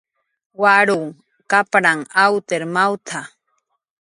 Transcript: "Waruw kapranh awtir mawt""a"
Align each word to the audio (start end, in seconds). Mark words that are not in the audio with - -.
"Waruw 0.61 1.05
kapranh 1.49 2.03
awtir 2.23 2.61
mawt""a" 2.75 3.19